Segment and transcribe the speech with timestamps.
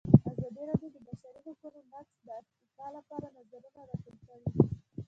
[0.37, 4.47] ازادي راډیو د د بشري حقونو نقض د ارتقا لپاره نظرونه راټول کړي.